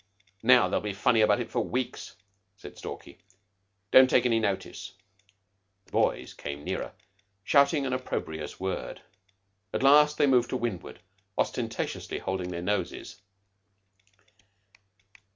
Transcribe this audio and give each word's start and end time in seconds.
Now 0.41 0.67
they'll 0.67 0.81
be 0.81 0.93
funny 0.95 1.21
about 1.21 1.41
it 1.41 1.51
for 1.51 1.59
weeks," 1.63 2.15
said 2.55 2.75
Stalky. 2.75 3.19
"Don't 3.91 4.09
take 4.09 4.25
any 4.25 4.39
notice." 4.39 4.93
The 5.85 5.91
boys 5.91 6.33
came 6.33 6.63
nearer, 6.63 6.93
shouting 7.43 7.85
an 7.85 7.93
opprobrious 7.93 8.59
word. 8.59 9.03
At 9.71 9.83
last 9.83 10.17
they 10.17 10.25
moved 10.25 10.49
to 10.49 10.57
windward, 10.57 11.01
ostentatiously 11.37 12.17
holding 12.17 12.49
their 12.49 12.63
noses. 12.63 13.21